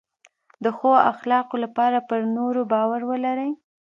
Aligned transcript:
د 0.63 0.65
ښو 0.77 0.91
اخلاقو 1.13 1.55
لپاره 1.65 1.97
پر 2.09 2.19
نورو 2.35 2.61
باور 2.71 3.01
ولرئ. 3.11 3.51